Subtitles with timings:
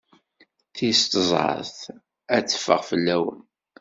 [0.75, 1.77] Tis tẓat
[2.35, 3.41] ad teffeɣ fell-awen.